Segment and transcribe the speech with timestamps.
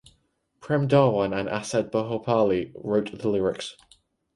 [0.61, 3.75] Prem Dhawan and Asad Bhopali wrote the lyrics.